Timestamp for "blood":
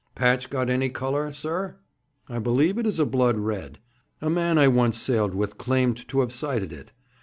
3.05-3.37